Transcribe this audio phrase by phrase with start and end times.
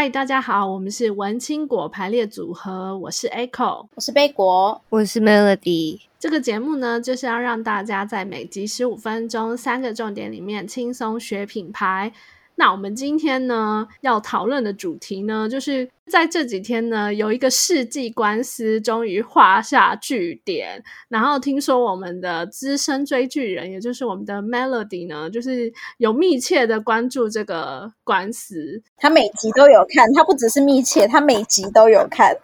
[0.00, 5.98] 嗨，大家好，我们是文青果排列组合，我是 Echo，我是贝果，我是 Melody。
[6.20, 12.12] 这个节目呢，就是要让大家在每集十五分钟三个重点里面轻松学品牌。
[12.54, 32.34] 那我们今天呢要讨论的主题呢，就是在这几天呢有一个世纪官司终于画下句点，然后听说我们的资深追剧人，也就是我们的 Melody 呢，就是有密切的关注这个官司，他每集都有看，他不只是密切，他每集都有看。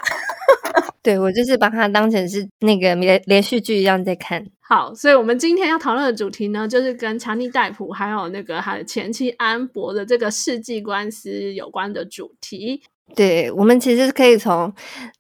[1.02, 4.46] 对，我就是把它当成是那个连连续剧一样在看。
[4.60, 12.82] 好，所以我们今天要讨论的主题呢，就是跟强尼戴普还有那个他的前妻安博的这个世纪官司有关的主题。
[13.14, 14.72] 对，我们其实可以从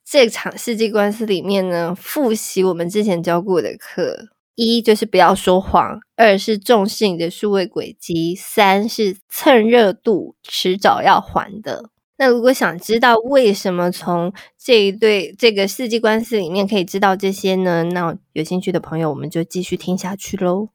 [0.04, 11.90] 这场世纪官司里面呢，复习我们之前教过的课：一就是不要说谎，二是重视你的数位轨迹，三是蹭热度，迟早要还的。
[12.16, 17.82] 那如果想知道为什么从这一对这个世纪官司里面可以知道这些呢？
[17.82, 20.68] 那有兴趣的朋友，我们就继续听下去喽。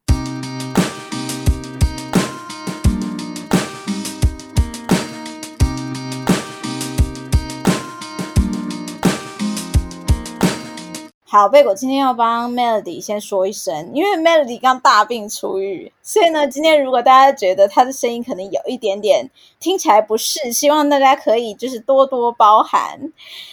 [11.32, 23.00] 好，贝果今天要帮 Melody 先说一声，因为 Melody 刚大病初愈，所以呢，今天如果大家觉得她的声音可能有一点点听起来不适，希望大家可以就是多多包涵。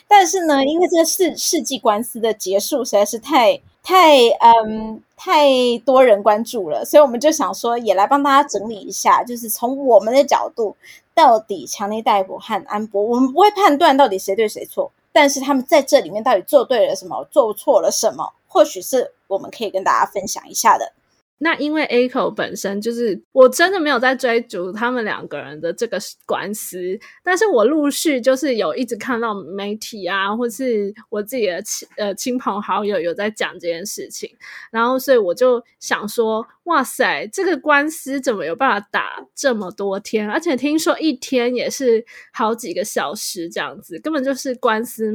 [0.08, 5.46] 但是呢，因为这个世世纪官司的结束实在是太太嗯太
[5.84, 10.74] 多人关注了，所以我们就想说，也来帮大家整理一下，就是从我们的角度，
[11.14, 14.90] 到底强尼戴普和安博，我们不会判断到底谁对谁错。
[15.16, 18.34] 但是他们在这里面到底做对了什么，做错了什么？
[18.46, 20.92] 或许是我们可以跟大家分享一下的。
[21.38, 34.30] 那因为 Echo 本身就是我真的没有在追逐他们两个人的这个官司，但是我陆续就是有一直看到媒体啊，或是我自己的亲呃亲朋好友有在讲这件事情，
[34.70, 40.26] 然后所以我就想说，哇塞，这个官司怎么有办法打这么多天？
[40.30, 42.02] 而且听说一天也是
[42.32, 45.12] 好几个小时这样子，根本就是官司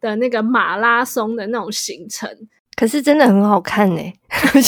[0.00, 2.30] 的那个马拉松的那种行程。
[2.76, 4.12] 可是真的很好看呢，
[4.52, 4.62] 就是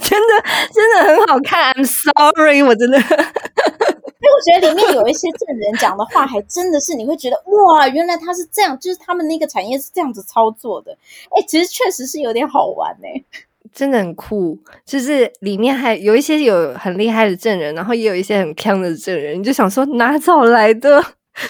[0.00, 0.42] 真的
[0.72, 1.74] 真的很好看。
[1.74, 3.12] I'm sorry，我真的，因为
[4.32, 10.96] 我觉得里面有一些证人讲的话，还真的是你会觉得哇，原来他是这样，就是他们那个产业是这样子操作的。
[11.30, 13.06] 哎，其实确实是有点好玩呢，
[13.74, 14.58] 真的很酷。
[14.86, 21.04] 就是里面还有一些有很厉害的证人，然后也有一些很坑的证人，你就想说哪找来的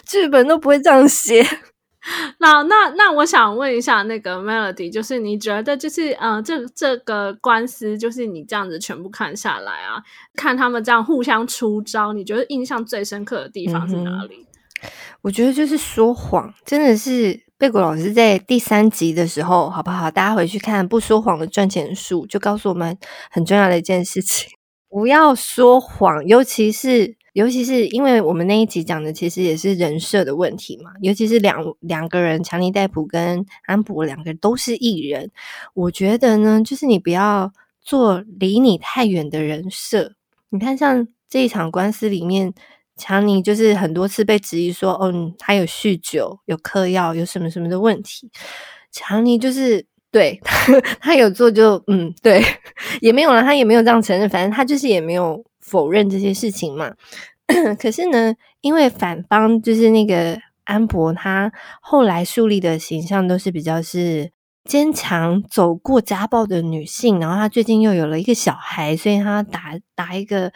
[0.05, 1.47] 剧本都不会这样写。
[2.39, 10.03] 那 那那，我想问一下那个 Melody，就是你觉得就是呃，这这个官司，就是你这样子全部看下来啊，
[10.35, 14.47] 看他们这样互相出招，你觉得印象最深刻的地方是哪里？
[14.83, 14.91] 嗯、
[15.23, 20.11] 我觉得就是说谎，真的是贝果老师在第三集的时候，好不好？
[20.11, 22.97] 大家回去看《不说谎的赚钱术》，就告诉我们
[23.31, 24.49] 很重要的一件事情：
[24.89, 27.17] 不要说谎，尤其是。
[27.37, 35.31] 尤其是因为我们那一集讲的其实也是人设的问题嘛，尤其是两两个人，强尼戴普跟安博两个人都是艺人，
[35.75, 37.53] 我觉得呢，就是你不要
[37.83, 40.15] 做离你太远的人设。
[40.49, 42.55] 你看，像这一场官司里面，
[42.97, 48.31] 强尼就是很多次被质疑说，哦，他有酗酒、有嗑药、有什么什么的问题。
[48.91, 52.43] 强尼就是对他， 他有做就嗯，对，
[53.03, 55.45] 也没有了，他也没有这样承认，反正他就是也没有。
[55.67, 56.93] 否认这些事情嘛？
[57.79, 64.31] 可是呢，因为反方就是那个安博，他后来树立的形象都是比较是
[64.65, 70.53] 坚强、走过家暴的女性，然后她最近又有了一个小孩，所以她打打一个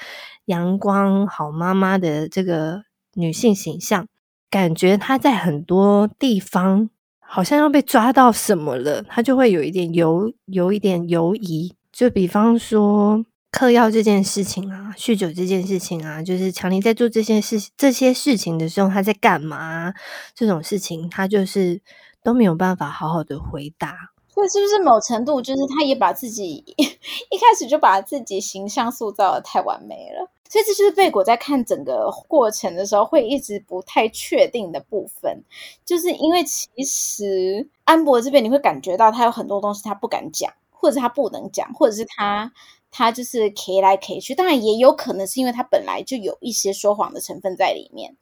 [0.47, 2.83] 阳光好妈妈的这个
[3.15, 4.07] 女性形象，
[4.51, 13.25] 感觉她在很多地方好像要被抓到什么了，她就会有一点犹有一点犹疑，就比方说。
[13.53, 19.93] 嗑药这件事情啊，酗酒这件事情啊，就是强尼在做这些事这些事情的时候，他在干嘛？
[20.35, 21.81] 这种事情他就是
[22.23, 23.95] 都没有办法好好的回答。
[24.33, 30.31] 所以是不是某程度就是他也把自己 一开始就把自己形象塑造得太完美了？
[30.49, 35.43] 所以这就是贝果在看整个过程的时候会一直不太确定的部分，
[35.85, 42.53] 就是因为其实安博这边你会感觉到他有很多东西他不敢讲，或者他不能讲，或者是他。
[42.91, 48.17] 他就是 K 来 K 去，当然也有可能是因为他本来就有一些说谎的成分在里面，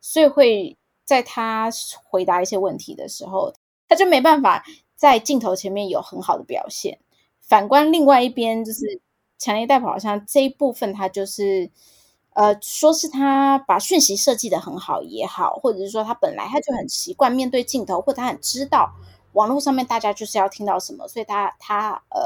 [0.00, 1.70] 所以会在他
[2.04, 3.52] 回答一些问题的时候，
[3.88, 4.64] 他就没办法
[4.96, 6.98] 在镜头前面有很好的表现。
[7.40, 9.00] 反观另外一边，就是
[9.38, 11.70] 强尼戴普好像这一部分他就是
[12.32, 18.92] 呃，说是他把讯息设计的很好也好，或者是说他本来他就很习惯面对镜头，或他很知道
[19.34, 22.22] 网络上面大家就是要听到什么，所以他他呃，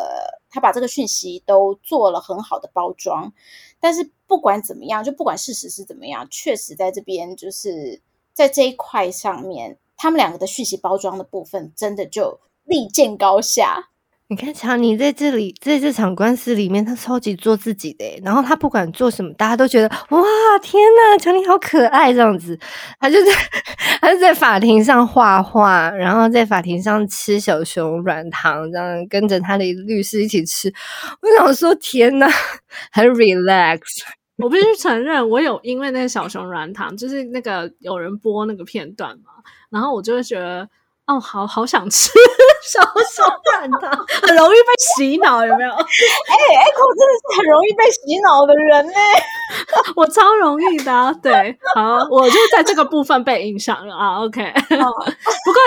[0.50, 3.32] 他把这个讯息都做了很好的包装。
[3.80, 8.00] 但是不管怎么样，就不管事实是怎么样，确实在这边就是
[8.32, 13.90] 在这一块上面，他们两个的讯息包装的部分真的就立见高下。
[14.30, 20.20] 你看强尼在这里，在这场官司里面，他超级做自己的，然后他不管做什么，大家都觉得哇，
[20.62, 22.58] 天呐，强尼好可爱这样子。
[23.00, 23.32] 他就在
[24.02, 30.70] 他就在法庭上画画，然后在法庭上吃小熊软糖，这样跟着他的律师一起吃。
[31.22, 32.28] 我想说，天呐，
[32.92, 33.81] 很 relax。
[34.36, 39.32] 我必须承认，我有因为那个小熊软糖，就是那个有人播那个片段嘛，
[39.70, 40.69] 然后我就会觉得。
[41.08, 42.10] 哦，好好想吃
[42.70, 43.91] 小手软糖，
[44.29, 45.70] 很容易被洗脑，有没有？
[45.73, 46.35] 哎
[46.67, 48.93] ，Echo 真的是很容易被洗脑的人呢。
[49.97, 54.23] 我超容易的啊，对，好，我就在这个部分被影响了啊。
[54.23, 54.93] OK，哦，
[55.44, 55.61] 不过。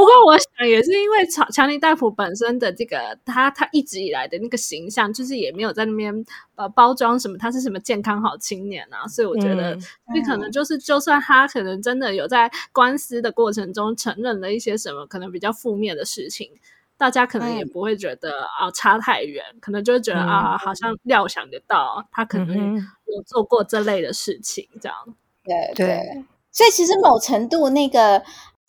[0.00, 6.24] 不过，我想也是因为强强尼戴普本身的这个他他一直以来的那个形象，就是也没有在那边
[6.56, 9.76] 呃包装什么，他是什么健康好青年啊，所以我觉得，
[10.14, 16.50] 这可能就是，就算他可能真的有在官司的过程中承认了一些什么可能比较负面的事情，
[16.96, 24.96] 大家可能也不会觉得啊差太远，可能就会觉得啊好像料想得到他可能有做过这类的事情，这样。
[25.44, 28.22] 对对，所以其实某程度那个。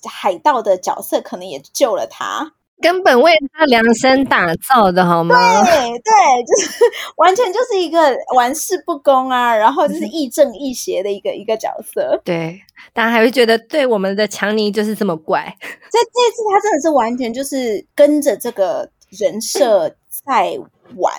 [0.09, 5.63] 海盗的角色可能也救了他，根本为他量身打造的，好吗？
[5.63, 6.83] 对对，就是
[7.17, 12.19] 完全就是一个玩世不恭啊，然后就是亦正亦邪的一个一个角色。
[12.23, 12.59] 对，
[12.93, 15.55] 大家还会觉得对我们的强尼就是这么怪。
[15.59, 19.95] 这这次他真的是完全就是跟着这个人设
[20.25, 20.57] 在
[20.95, 21.13] 玩，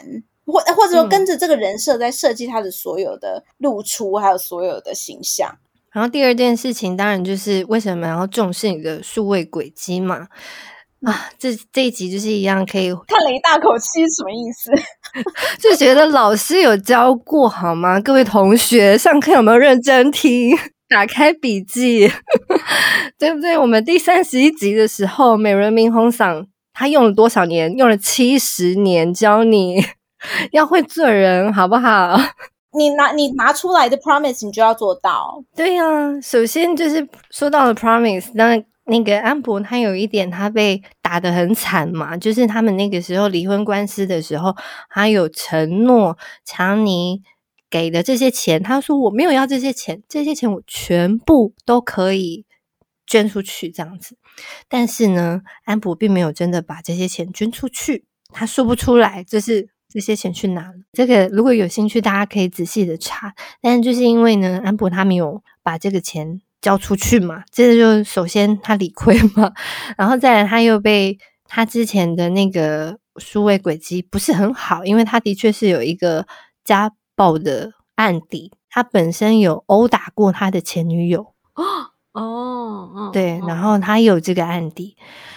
[0.46, 5.56] 或或者说跟着这个人设在设计他的所有的露出，还有所有的形象。
[5.92, 10.26] 然后第二件事情，当然就是为什么要重视你的数位轨迹嘛？
[11.04, 14.70] 啊，这这一集就是一样，可以 叹了一大口气，什么意思？
[15.60, 18.00] 就觉得老师有教过好吗？
[18.00, 20.56] 各位同学，上课有没有认真听？
[20.88, 22.10] 打开笔记，
[23.18, 23.56] 对不对？
[23.56, 27.74] 我们第三十一集的时候，美人明红嗓他用了多少年？
[27.76, 29.82] 用了七十年教你
[30.52, 32.20] 要会做人，好不好？
[32.74, 35.44] 你拿你拿出来的 promise，你就要做到。
[35.54, 35.84] 对呀、
[36.22, 44.56] 首先就是说到了 promise，那那个安博他有一点，他被打得很惨嘛，就是他们那个时候离婚官司的时候，
[44.88, 47.22] 他有承诺强尼
[47.68, 52.46] 给的这些钱，他说我没有要这些钱，这些钱我全部都可以
[53.06, 54.16] 捐出去这样子。
[54.68, 59.68] 但是呢，安博并没有真的把这些钱捐出去，他说不出来，就是。
[59.92, 60.74] 这些钱去哪了？
[60.92, 63.34] 这个如果有兴趣，大家可以仔细的查。
[63.60, 69.52] 但就是因为呢，安博他没有把这个钱交出去嘛，这个就首先他理亏嘛，
[69.96, 76.26] 然后再来他又被他之前的那个数位轨迹不是很好，因为他的确是有一个
[76.64, 81.64] 家暴的案底，他本身有殴打过他的前女友哦
[82.12, 84.96] 哦，对，然后他有这个案底。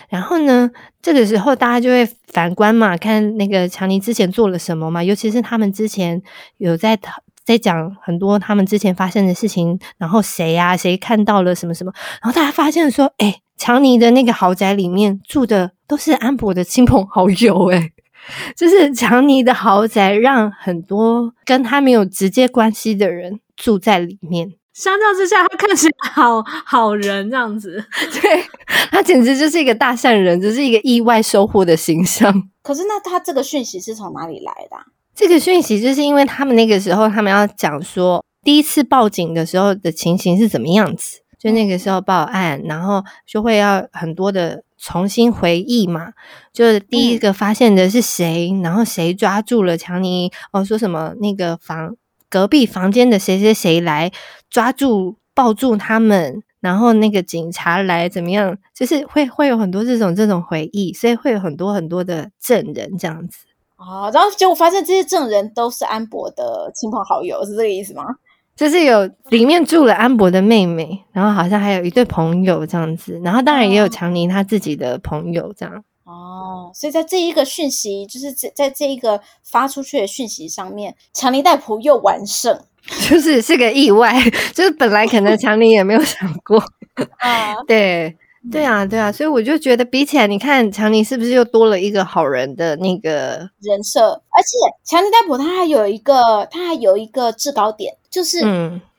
[0.10, 0.70] 然后呢，
[1.02, 6.22] 这个时候大家就会反观嘛，看那个强尼之前做了什么嘛，尤其是他们之前
[6.58, 6.98] 有在
[7.44, 17.92] 在讲很多他们之前发生的事情，然后谁呀、啊，谁看到了什么什么，然后大家发现说，诶，强尼的那个豪宅里面住的都是安博的亲朋好友，诶，
[18.56, 24.54] 就是强尼的豪宅让很多跟他没有直接关系的人住在里面。
[24.76, 27.82] 相较之下，他看起来好好人这样子，
[28.22, 28.44] 对，
[28.92, 32.50] 他简直就是一个大善人，只是一个意外收获的形象。
[32.62, 34.84] 可是，那他这个讯息是从哪里来的啊？
[35.16, 46.12] 这个讯息就是因为他们那个时候，他们要讲说第一次报警的时候的情形是怎么样子，就那个时候报案，然后就会要很多的重新回忆嘛，
[46.52, 51.96] 就是第一个发现的是谁，嗯、然后谁抓住了强尼，哦，说什么那个房。
[52.30, 54.12] 隔壁房间的谁谁谁来
[54.50, 58.58] 抓住抱住他们，然后那个警察来怎么样？
[58.74, 63.46] 就是会会有很多这种这种回忆，所以会有很多很多的证人这样子。
[63.78, 68.06] 哦，然后结果发现这些证人都是安博的亲朋好友，是这个意思吗？
[68.56, 75.84] 就是有里面住了安博的妹妹，然后好像还有一对朋友这样子，然后当然也有强尼他自己的朋友这样。
[76.06, 82.60] 哦，所以在这一个讯息，就是在在这一个发出去的讯息上面，强尼戴普又完胜，
[83.10, 84.14] 就是是个意外，
[84.54, 86.60] 就是本来可能强尼也没有想过
[87.18, 88.16] 啊， 对，
[88.52, 94.12] 对啊，对啊，所以我就觉得比起来，你看强尼是不是又多了一个好人的那个人设？
[94.12, 98.40] 而且强尼戴普他还有一个，他还有一个制高点，就是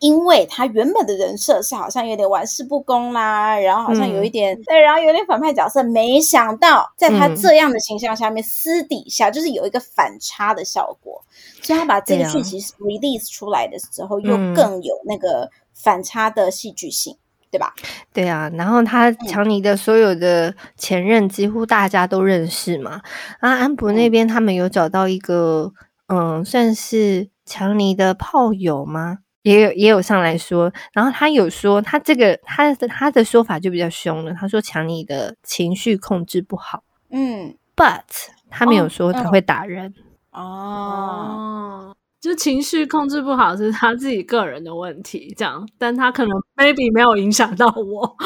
[0.00, 11.22] 因为他原本的人设是好像有点玩世不恭啦，然后好像有一点、嗯、对，然后有点反派角色，没想到在他这样的形象下面，嗯、私底下就是有一个反差的效果，
[11.62, 17.16] 所以他把这个讯息 release 出来的时候，又更有那个反差的戏剧性。
[17.56, 17.74] 对吧？
[18.12, 23.00] 对啊，然后他强尼的所有的前任几乎大家都认识嘛。
[23.40, 25.72] 啊，安博那边他们有找到一个，
[26.08, 29.18] 嗯，算是强尼的炮友吗？
[29.42, 34.34] 也有也有上来说，然后他有说他这个他的他的说法就比较凶了。
[34.34, 38.02] 他说强尼的情绪控制不好，嗯，but
[38.50, 39.94] 他没有说他会打人
[40.32, 41.95] 哦。
[42.26, 48.16] 就情绪控制不好是他自己个人的问题，这样，但他可能 maybe 没有影响到我，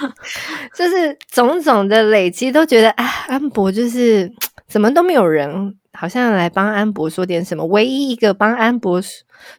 [0.74, 4.32] 就是种种的累积都觉得，哎，安博就是
[4.66, 8.98] 怎么都没有人好像来帮安博说点什么，唯一一个帮安博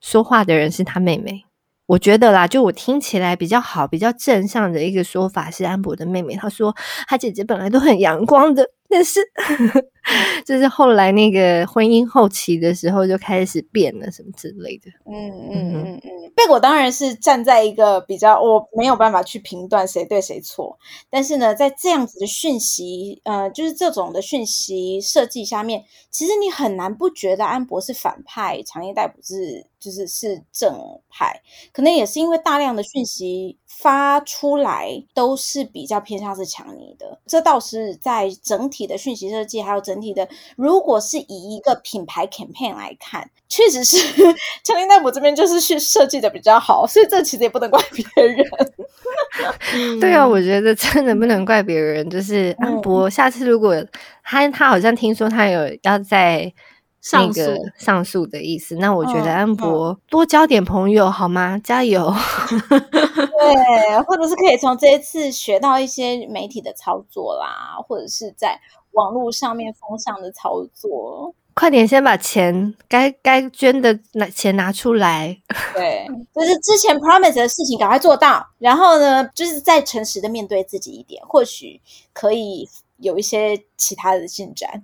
[0.02, 1.46] 说话的人是他妹妹。
[1.86, 6.76] 我觉得啦，就我听起来比较好、比较正向的一个说法是安博的妹妹，她说
[7.08, 8.68] 她姐姐本来都很阳光的。
[8.90, 9.20] 但是，
[10.46, 14.92] 就是后来那个婚姻后期的时候，就开始变了什么之类的。
[15.06, 20.78] 嗯嗯嗯嗯，贝果当然是站在一个比较，我没有办法去评断谁对谁错。
[21.10, 30.78] 但是呢，在这样子的讯息，呃，就是这种的讯息设计下面，其实你很难不觉得安博是反派，强尼逮捕是就是是正
[31.10, 31.42] 派。
[31.72, 37.20] 可能也是因为大量的讯息发出来，都是比较偏向是强尼的。
[37.26, 38.84] 这倒是在整体。
[38.84, 43.98] 的讯息设计，还有整体的，如果是以一个品牌 campaign 来看，确实是
[44.64, 48.46] 强尼戴普这边就是去设计的比较好，所以这其实也不能怪别人。
[50.00, 52.10] 对啊，我觉得真的不能怪别人。
[52.10, 53.76] 就是安博，下次如果
[54.24, 56.52] 他他好像听说他有要在
[57.12, 61.60] 那个上诉的意思，那我觉得安博多交点朋友好吗？
[61.62, 62.12] 加油！
[62.90, 68.58] 对，或者是可以从这一次学到一些媒体的操作啦，或者是在
[68.92, 71.34] 网络上面风向的操作。
[71.56, 75.38] 快点，先把钱该该捐的拿钱拿出来。
[75.76, 81.80] 对，就是之前 promise 的事情赶快做到，然后呢，就是再诚实的面对自己一点，或许
[82.14, 82.68] 可以
[82.98, 84.84] 有一些其他的进展。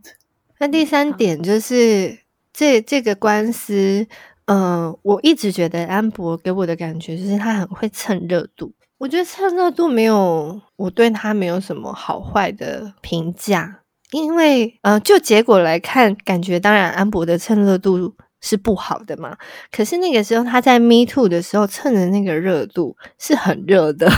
[0.60, 2.20] 那第三点就是
[2.54, 4.06] 这这个官司。
[4.51, 8.74] 嗯、呃，我一直觉得安博给我的感觉就是他很会蹭热度。
[8.98, 19.38] 我觉得蹭热度没有，我对他没有什么好坏的评价，因为呃，就结果来看，感觉当然安博的蹭热度是不好的嘛。
[19.72, 24.10] 可是那个时候他在 Me Too 的时候蹭的那个热度是很热的，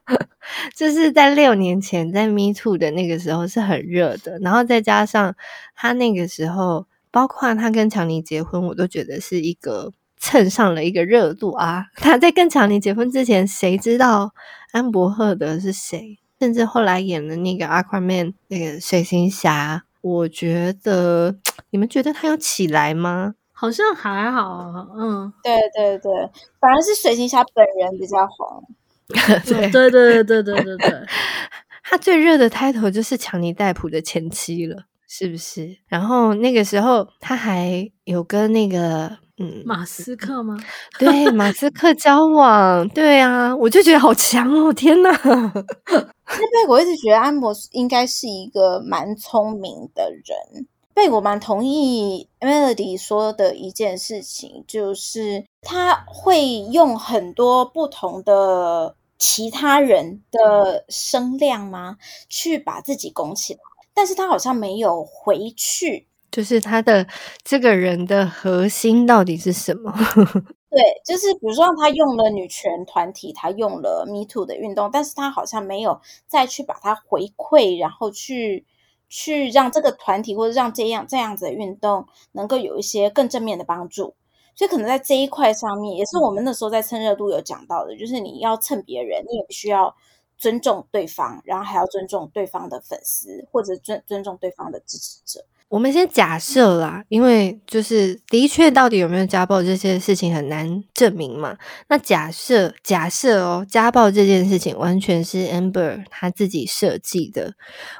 [0.76, 5.34] 就是在六年前在 Me Too 的那个时候是很热的，然后再加上
[5.74, 6.86] 他那个时候。
[7.12, 11.86] 包括他跟强尼结婚，我都觉得是一个蹭上了一个热度啊！
[11.96, 14.34] 他在跟强尼结婚之前，谁知道
[14.72, 16.18] 安博赫德是谁？
[16.38, 21.36] 甚至后来演的那个 Aquaman 那个水行侠，我觉得
[21.70, 23.32] 你们觉得他有起来吗？
[23.58, 26.12] 好像还好，嗯，对对对，
[26.60, 28.62] 反而是水晶侠本人比较红，
[29.48, 31.06] 对对对对对对对，
[31.82, 35.78] 他最热的 title 就是强尼戴普的前妻了，是不是？
[35.88, 40.58] 然后那个时候他还有跟那个嗯马斯克吗？
[41.00, 45.10] 对，马斯克交往，对啊，我就觉得好强哦，天哪！
[45.14, 50.66] 那我一直觉得安博应该是一个蛮聪明的人。
[50.96, 61.98] 贝果蛮同意 Melody 说的一件事情，就是他会用很多不同的其他人的声量吗，
[62.30, 63.60] 去把自己拱起来。
[63.92, 67.06] 但是他好像没有回去，就是他的
[67.44, 69.92] 这个人的核心到底是什么？
[70.70, 78.64] 对，就是比如说他用了女权团体，他用了 Me Too 的运动，但是他好像没有再去把它回馈，然后去
[79.08, 84.14] 去让这个团体或者让这样这样子的运动能够有一些更正面的帮助。
[84.54, 89.94] 所以可能在这一块上面，也是我们那时候在蹭热度有讲到的，就是你要蹭别人，你也需要。
[90.38, 95.42] 尊重对方，然后还要尊重对方的粉丝，或者尊尊重对方的支持者。
[95.68, 101.56] 我们先假设啦，因为就是的确到底有没有家暴这些事情很难证明嘛。
[101.88, 107.54] 那假设假设哦，家暴这件事情完全是 Amber 他自己设计的，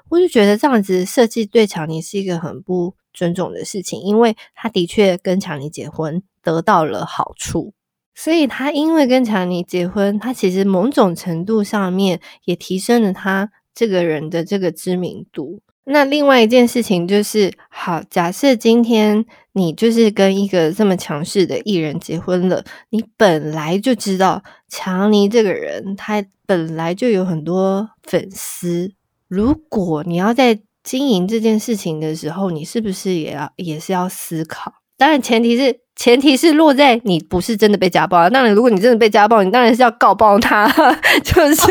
[0.09, 7.73] 我就觉得这样子设计对强尼是一个很不尊重的事情，因为他的确跟强尼结婚得到了好处。
[8.15, 15.61] 所以他因为跟强尼结婚，他其实某种程度上面也提升了他这个人的这个知名度。
[15.89, 28.93] 那另外一件事情就是，好，假设今天你就是跟一个这么强势的艺人结婚了，你本来就知道强尼这个人，他本来就有很多粉丝。
[29.29, 34.73] 如果你要在经营这件事情的时候，你是不是也要也是要思考？
[34.99, 38.31] 当然，前提是前提是落在你不是真的被家暴啊。
[38.31, 40.67] 当然，如果你真的被家暴，你当然是要告爆他，
[41.23, 41.67] 就是。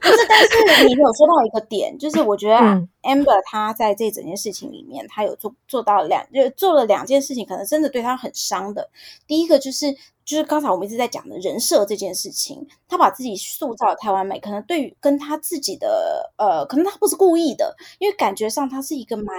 [0.00, 0.18] 不是，
[0.66, 2.56] 但是你有说到一个点，就是我觉得
[3.02, 8.88] Amber 他在这整件事情里面，他有做做到两，就做了两件事情，可能真的对他很伤的。
[9.26, 9.86] 第一个就是，
[10.26, 19.34] 就是刚才我们一直在讲的人设这件事情，他把自己塑造的太完美，可能对于跟他自己的呃，可能他不是故意的，因为感觉上他是一个蛮，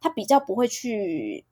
[0.00, 1.44] 他比较不会去。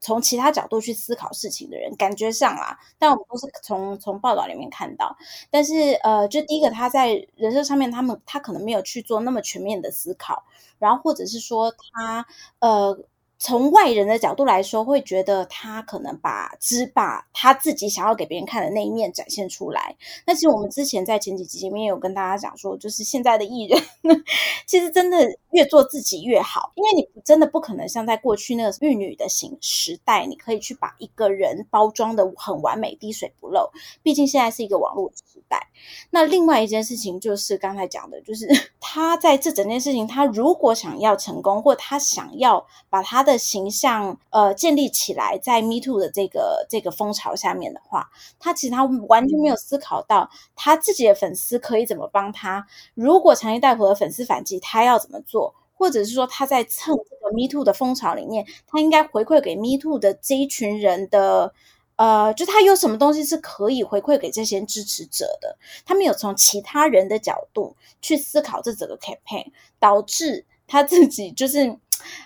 [0.00, 5.16] 从其他角度去思考事情的人，感觉上啊，但我们都是从从报道里面看到。
[5.50, 10.44] 但是呃，就第一个，他在人设上面，他们他可能没有去做那么全面的思考，
[10.78, 12.26] 然后或者是说他
[12.58, 12.98] 呃。
[13.38, 19.96] 从外人的角度来说，会觉得他可能把只把他自己想要给别人看的那一面展现出来。
[20.26, 23.82] 那其实我们之前在前几集里面有跟大家讲说，就是现在的艺人，
[24.66, 33.70] 其实真的越做自己越好，因为你真的不可能像在过去那个玉女的形时代，你可以去把一个人包装的很完美、滴水不漏。
[34.02, 35.68] 毕竟现在是一个网络时代。
[36.10, 38.46] 那另外一件事情就是刚才讲的，就是
[38.80, 52.66] 他在这整件事情，他如果想要成功，或他想要把他的形象呃建立起来，在 Me Too 的这个这个风潮下面的话，他其实他完全没有思考到他自己的粉丝可以怎么帮他。
[52.94, 55.54] 如果强尼戴普的粉丝反击，他要怎么做？
[55.76, 61.52] 或者是说他在蹭这个 Me Too 的风潮里面，他应该回馈给 Me Too 的这一群人的
[61.96, 65.56] 呃，就他有什么东西是可以回馈给这些支持者的？
[65.84, 69.46] 他没有从其他人的角度去思考这整个 campaign，
[69.80, 71.78] 导致他自己就是。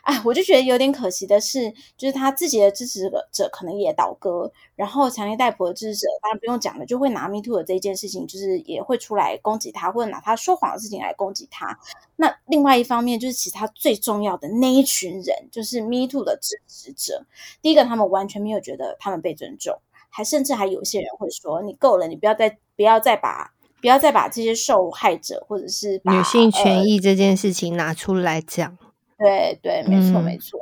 [0.02, 11.78] 哎，我就觉得有点可惜的是，就是他自己的支持者可能也倒戈，然后强烈逮捕的支持者当然不用讲了，就会拿 Me Too 的这一件事情，就是也会出来攻击他，或者拿他说谎的事情来攻击他。
[12.16, 17.24] 那另外一方面，就是其他最重要的那一群人，就是 Me Too 的支持者。
[17.62, 28.76] 第一个，他们完全没有觉得他们被尊重，还甚至还有些人会说：“你够了，你不要再不要再把不要再把这些受害者或者是女性权益这件事情拿出来讲。
[28.80, 28.86] 呃”
[29.18, 30.60] 对对，没错没错，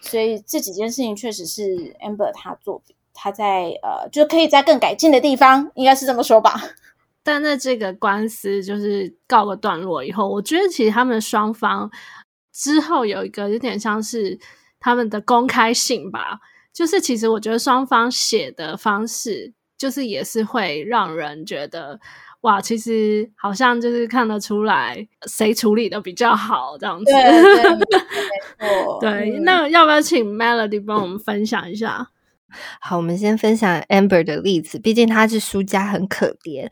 [0.00, 1.62] 所以这几件事情确实是
[2.00, 2.80] Amber 他做，
[3.12, 6.60] 他在呃，就可以在更改进的地方，应该是这么说吧。
[7.24, 11.90] 但在这个官司就是告个段落以后，我觉得其实他们双方
[12.52, 14.38] 之后有一个有点像是
[14.78, 16.38] 他们的公开信吧，
[16.72, 21.98] 就是其实我觉得双方写的方式，就是也是会让人觉得。
[22.42, 27.04] 哇，其实好像就是看得出来谁处理的比较好这样子。
[27.04, 27.86] 对，对，没
[28.58, 28.98] 错。
[29.02, 32.08] 对，那要不要请 Melody 帮我们分享一下？
[32.80, 34.78] 好，我们先分享 Amber 的例子。
[34.78, 36.68] 毕竟他是输家，很可怜。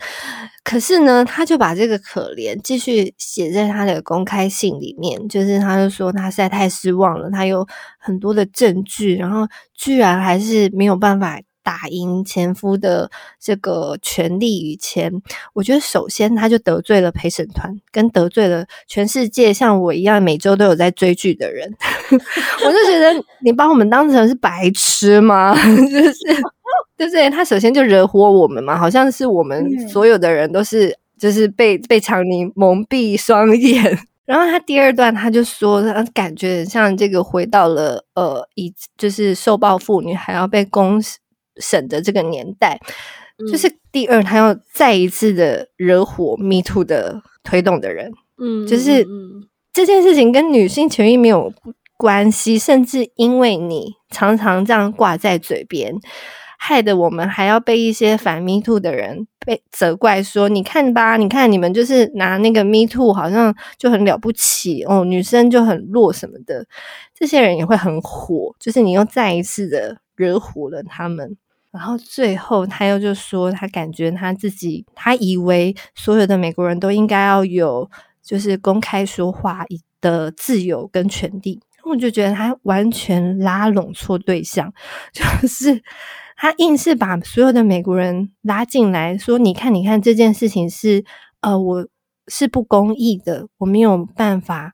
[0.64, 11.40] 可是呢，他就把这个可怜继续写在他的公开信里面，就是他就说他实在太失望了，他有很多的证据，然后居然还是没有办法。
[11.62, 15.12] 打赢前夫的这个权利与钱，
[15.52, 21.72] 我觉得首先他就得罪了陪审团，跟得罪了全世界像我一样每周都有在追剧的人。
[22.10, 25.54] 我就觉得你把我们当成是白痴吗？
[25.66, 26.18] 就是
[26.98, 33.98] 就是他首先就惹火我们嘛，好像是我们所有的人都是就是被被强尼蒙蔽双眼。
[34.26, 41.02] 然后他第二段他就说，他感觉像这个回到了呃，以就是受暴妇女还要被公。
[41.56, 42.78] 审的这个年代，
[43.50, 49.06] 就是第二，他要再一次的惹火 Me Too 的推动的人，嗯，就是
[49.72, 51.52] 这件事情跟女性权益没有
[51.96, 55.94] 关系，甚至因为你常常这样挂在嘴边，
[56.62, 66.66] 害得我们还要被一些反 Me Too 的人被责怪说，你看吧，你看你们就是拿那个 Me Too 好像就很了不起哦，女生就很弱什么的，
[67.14, 71.34] 这些人也会很火，就是你又再一次的惹火了他们。
[71.72, 77.90] 然后最后，他又就说，他感觉他自己，他以为所有的美国人都应该要有，
[78.22, 79.64] 就是公开说话
[80.02, 81.58] 的自由跟权利。
[81.84, 84.70] 我就觉得他完全拉拢错对象，
[85.14, 85.82] 就是
[86.42, 91.04] 他硬是把所有的美国人拉进来，说：“你看，你看，这件事情是，
[91.42, 91.86] 呃，我
[92.28, 94.72] 是不公义的，我没有办法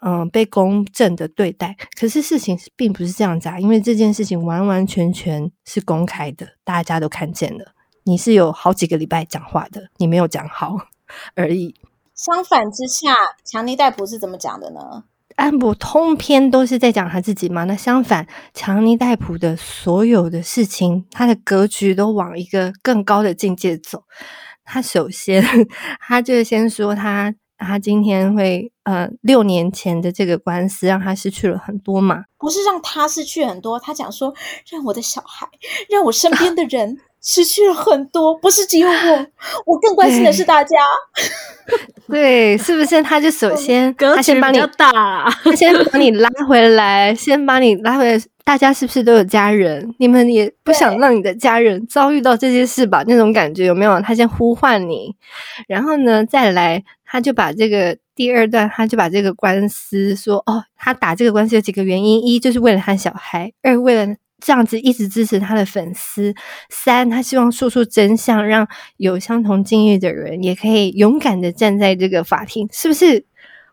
[0.00, 1.74] 嗯、被公正的对待。
[1.98, 7.72] 可是事情并不是这样子啊，因为这件事情完完全全是公开的，大家都看见了。
[8.04, 10.76] 你是有好几个礼拜讲话的，你没有讲好
[11.34, 11.74] 而已。
[12.14, 15.04] 相反之下，强尼戴普是怎么讲的呢？
[15.36, 17.64] 安博通篇都是在讲他自己嘛。
[17.64, 24.02] 那相反，强尼戴普的所有的事情，他的格局都往一个更高的境界走。
[24.64, 25.44] 他首先，
[26.00, 27.34] 他就先说他。
[27.58, 32.24] 他今天会呃，六年前的这个官司让他失去了很多嘛？
[32.36, 34.34] 不是让他失去很多，他讲说
[34.70, 35.48] 让我的小孩，
[35.88, 39.26] 让我身边的人失去了很多，不是只有我，
[39.66, 40.76] 我更关心的是大家。
[42.06, 43.02] 对，是不是？
[43.02, 48.24] 他就首先，他先把你打，他先把你拉回来，先把你拉回来。
[48.44, 49.92] 大家是不是都有家人？
[49.98, 53.02] 你们也不想让你的家人遭遇到这些事吧？
[53.08, 54.00] 那种感觉有没有？
[54.02, 55.12] 他先呼唤你，
[55.66, 56.84] 然后呢，再来。
[57.08, 66.32] 他就把这个第二段，他就把这个官司说哦，他打这个官司有几个原因：一就是为了他小孩；二为了这样子一直支持他的粉丝；
[66.68, 73.24] 三他希望说出真相，让有相同境遇的人也可以勇敢的站在这个法庭，是不是？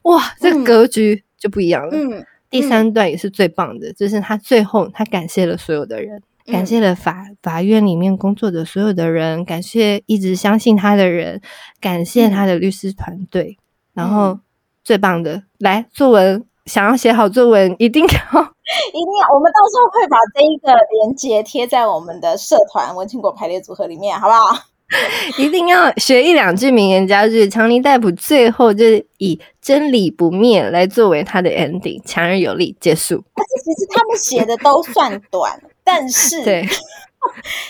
[0.03, 1.91] 哇，这个格局就不一样了。
[1.93, 6.21] 嗯，第三段也是最棒的，就是他最后他感谢了所有的人。
[6.45, 11.39] 感谢了法法院里面工作的所有的人，感谢一直相信他的人，
[11.79, 13.57] 感谢他的律师团队，
[13.95, 14.41] 嗯、然后
[14.83, 24.57] 最棒的，来作文，想要写好作文，一定要， 一定要，我们到时候会把这一个连接贴在我们的社团文青果排列组合里面，好不好？
[25.39, 27.49] 一定要学一两句名言佳句。
[27.49, 33.15] 强尼戴普最后就是以真理不灭来作为他的 ending，强而有力结束。
[33.33, 35.59] 而 且其实他们写的都算短。
[35.83, 36.63] 但是，对，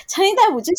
[0.07, 0.71] 强尼戴普就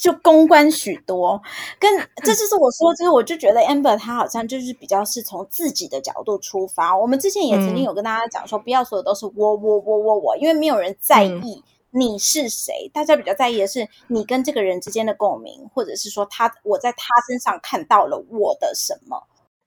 [0.00, 1.40] 就公关许多，
[1.78, 6.96] 跟 这就是我说，就是我就觉得 Amber 她好像就是比较是从自己的角度出发。
[6.96, 19.22] 我们之前也曾经有跟大家讲说，不要说的都是我我我我我，因为没有人在意你是谁，大家比较在意的是你跟这个人之间的共鸣，或者是说他我在他身上看到了我的什么。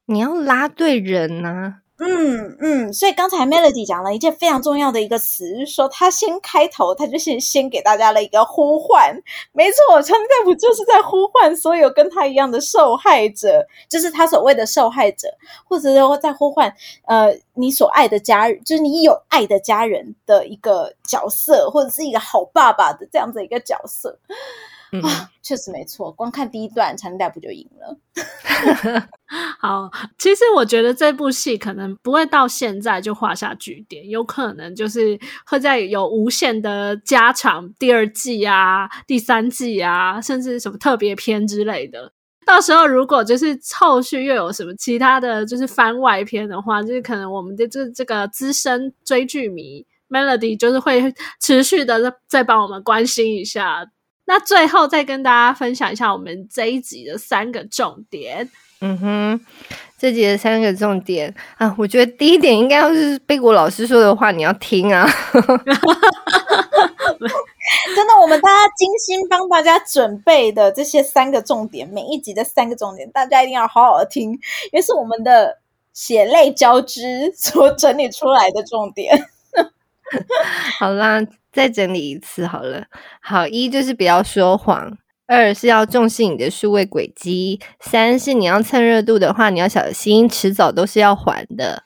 [0.06, 1.87] 你要拉对人呐、啊。
[2.00, 9.20] 嗯嗯，所以刚才 Melody 讲了一件非常重要的一个词，说他先开头，他就先先给大家了一个呼唤。
[9.52, 15.28] 没错，强尼戴普就是在呼唤所有跟他一样的受害者，就是他所谓的受害者，
[15.66, 16.72] 或者说在呼唤
[17.06, 24.20] 呃你所爱的家人，就是你有爱的家人的一个角色，或者是一个好爸爸的这样的一个角色。
[24.92, 26.12] 嗯、啊，确实没错。
[26.12, 27.98] 光看第一段，强尼戴普就赢了。
[29.60, 42.14] 好，其实我觉得这部戏可能不会到现在就画下句点，有可能就是会在有无限的加长第二季啊、第三季啊，甚至什么特别篇之类的。
[42.46, 53.86] 到时候如果就是后续又有什么其他的就是番外篇的话，就是可能我们的这这个资深追剧迷 Melody 就是会持续的再帮我们关心一下。
[54.26, 58.50] 那最后再跟大家分享一下我们这一集的三个重点。
[58.82, 59.40] 嗯哼，
[59.98, 65.08] 这节的三个重点啊，我觉得第一点应该要是贝果老师说的话，你要听啊。
[67.96, 74.40] 真的，我们大家精心帮大家准备的这些三个重点，每一集的三个重点，大家一定要好好的听，因
[74.74, 75.58] 为是我们的
[75.94, 79.28] 血泪交织所整理出来的重点。
[80.80, 81.22] 好啦。
[81.54, 82.84] 再整理一次好了。
[83.20, 84.96] 好，一就是不要说谎，
[85.28, 91.84] 二是要重视你的数位轨迹，三是你要蹭热度的话，你要小心，迟早都是要还的。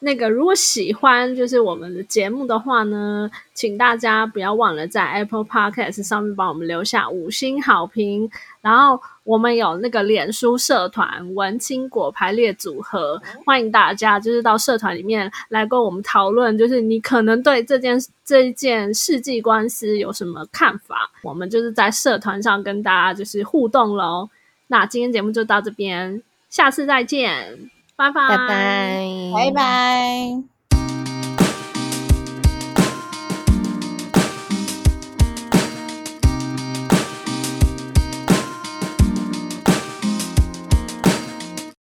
[0.00, 8.30] 那个，如果喜欢就是我们的节目的话呢，请大家不要忘了在 Apple Podcast 上面帮我们留下五星好评。
[8.60, 21.10] 然后我们有那个脸书社团“文青果排列组合”，欢迎大家就是到社团里面来跟我们讨论，就是你可能对这件这一件世纪官司有什么看法？
[21.22, 24.28] 我们就是在社团上跟大家就是互动喽。
[24.66, 27.70] 那今天节目就到这边，下次再见。
[27.96, 30.53] 拜拜，拜拜，拜拜。